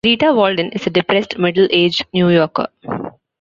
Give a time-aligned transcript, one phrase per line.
[0.03, 2.69] Rita Walden is a depressed middle-aged New Yorker.